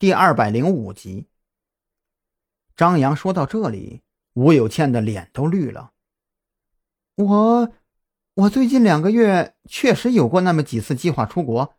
[0.00, 1.28] 第二百零五集。
[2.74, 4.00] 张扬说到这里，
[4.32, 5.92] 吴有倩的脸都绿了。
[7.16, 7.70] 我，
[8.32, 11.74] 我最近两个月确实有过那么几次计划出国，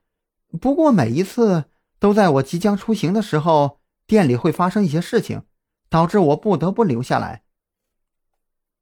[0.61, 1.65] 不过每一次
[1.97, 5.41] 都在我即将出行的时候，店里会发生一些事情，
[5.89, 7.43] 导致我不得不留下来。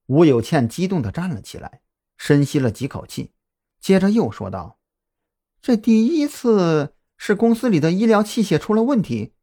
[0.07, 1.79] 吴有倩激动地站了起来，
[2.17, 3.31] 深吸了几口气，
[3.79, 4.79] 接着又说道
[5.63, 9.33] ：“这第一次是公司里的医疗器械出了问题，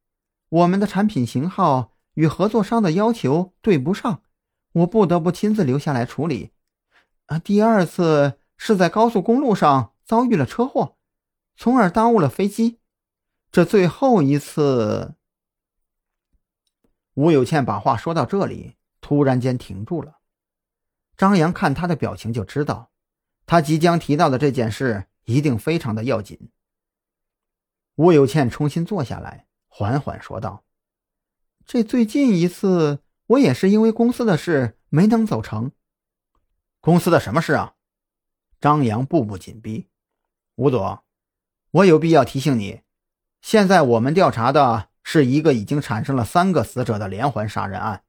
[0.49, 4.23] 我们的产品型号与合作商的要求对不上，
[4.73, 6.53] 我不得不亲自留下来处理。
[7.27, 10.97] 啊，第二次是在高速公路上遭遇了车祸，
[11.55, 12.79] 从而耽误了飞机。
[13.53, 15.15] 这最后一次……”
[17.13, 20.17] 吴有倩把话说到这里，突然间停住了。
[21.15, 22.91] 张扬看他的表情就知道，
[23.45, 26.51] 他即将提到的这件事一定非常的要紧。
[27.97, 30.65] 吴有倩重新坐下来，缓缓说道
[31.67, 35.73] ：“这最近一次，我也是因为公司的事没能走成。
[36.81, 37.75] 公司的什么事啊？”
[38.61, 39.89] 张扬步步紧逼。
[40.57, 41.01] 吴总，
[41.71, 42.83] 我有必要提醒你，
[43.41, 48.03] 现在我们调查的是一个已经产生了三个死者的连环杀人案。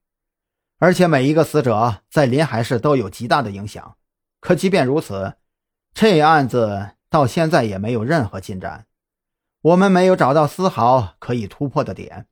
[0.79, 3.97] 而且每一个死者在临海市都有极大的影响，
[4.39, 5.35] 可即便如此，
[5.93, 8.85] 这案子到现在也没有任何进展，
[9.67, 12.27] 我们没有找到丝毫可以突破的点。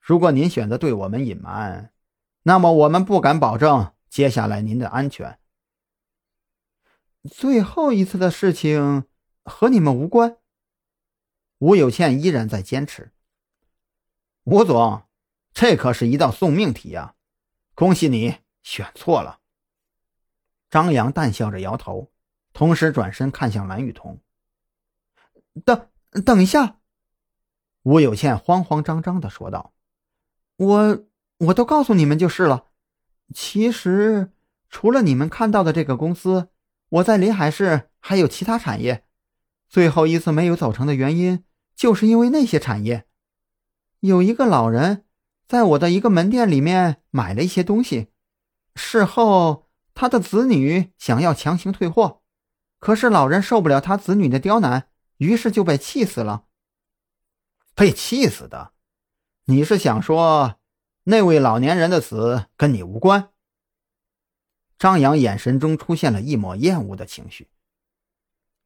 [0.00, 1.94] 如果您选择对我们隐瞒，
[2.42, 5.38] 那么我们不敢保证接下来您的安全。
[7.30, 9.06] 最后一次的事情
[9.44, 10.36] 和你们无关。
[11.58, 13.12] 吴有倩依然在坚持。
[14.42, 15.04] 吴总，
[15.54, 17.14] 这可是一道送命题呀！
[17.74, 19.40] 恭喜你选错了。
[20.68, 22.12] 张扬淡笑着摇头，
[22.52, 24.20] 同时转身看向蓝雨桐。
[25.64, 25.88] 等
[26.22, 26.78] 等一下，
[27.82, 29.72] 吴有倩慌慌张张的说道
[30.56, 31.04] ：“我
[31.38, 32.66] 我都告诉你们就是了。
[33.34, 34.32] 其实
[34.68, 36.48] 除了你们看到的这个公司，
[36.88, 39.04] 我在临海市还有其他产业。
[39.68, 41.44] 最后一次没有走成的原因，
[41.74, 43.06] 就是因为那些产业
[44.00, 45.02] 有一个老人。”
[45.46, 48.08] 在我的一个门店里面买了一些东西，
[48.74, 52.22] 事后他的子女想要强行退货，
[52.78, 54.88] 可是老人受不了他子女的刁难，
[55.18, 56.44] 于是就被气死了。
[57.74, 58.72] 被气死的？
[59.44, 60.56] 你是想说
[61.04, 63.30] 那位老年人的死跟你无关？
[64.78, 67.48] 张扬眼神中出现了一抹厌恶的情绪。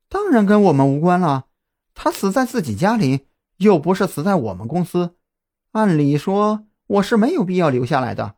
[0.09, 1.47] 当然跟我们无关了，
[1.95, 3.27] 他死在自己家里，
[3.57, 5.17] 又不是死在我们公司，
[5.73, 6.65] 按理说。
[6.89, 8.37] 我是没有必要留下来的，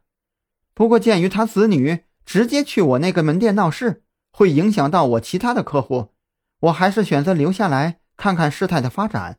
[0.74, 6.12] 不过鉴于他子女直接去我那个门店闹事，会影响到我其他的客户，
[6.58, 9.38] 我还是选择留下来看看事态的发展。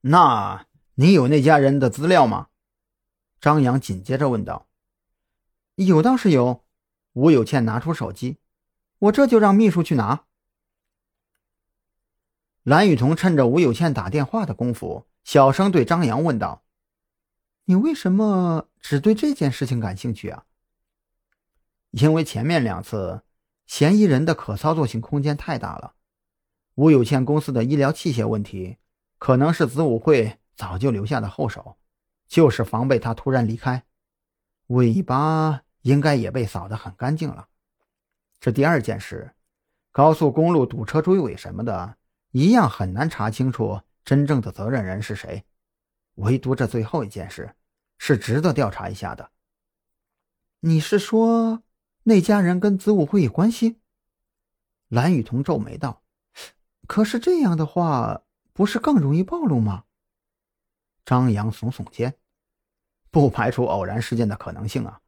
[0.00, 2.48] 那你有那家人的资料吗？
[3.38, 4.66] 张扬紧接着问道。
[5.74, 6.64] 有倒是有，
[7.12, 8.38] 吴有倩拿出手机，
[8.98, 10.24] 我这就让秘书去拿。
[12.62, 16.64] 蓝雨桐趁着吴有倩打电话的功夫，小声对张扬问道。
[17.66, 20.46] 你为什么只对这件事情感兴趣啊？
[21.90, 23.20] 因为前面两次
[23.66, 25.94] 嫌疑人的可操作性空间太大了。
[26.74, 28.78] 吴有倩公司的医疗器械问题，
[29.18, 31.76] 可能是子午会早就留下的后手，
[32.26, 33.84] 就是防备他突然离开。
[34.68, 37.48] 尾巴应该也被扫得很干净了。
[38.40, 39.34] 这第二件事，
[39.90, 41.96] 高速公路堵车追尾什么的，
[42.30, 45.44] 一样很难查清楚真正的责任人是谁。
[46.16, 47.54] 唯独这最后一件事，
[47.98, 49.30] 是值得调查一下的。
[50.60, 51.62] 你是说
[52.04, 53.76] 那家人跟子午会有关系？
[54.88, 56.02] 蓝雨桐皱眉道
[56.92, 58.20] ：“可是这样的话，
[58.52, 59.84] 不是更容易暴露吗？”
[61.06, 62.18] 张扬耸耸肩，
[63.10, 65.00] 不排除偶然事件的可能性啊。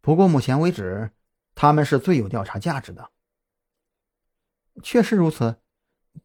[0.00, 1.10] 不过目前为止，
[1.56, 3.10] 他们是最有调查价值的。
[4.80, 5.60] 确实如此，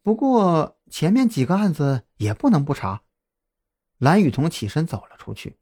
[0.04, 3.02] 不过前面几个案子也不能不查。
[3.98, 5.58] 蓝雨桐起身走了出去。